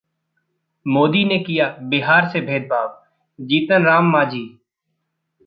[0.85, 2.89] मोदी ने किया बिहार से भेदभाव:
[3.39, 4.43] जीतन राम मांझी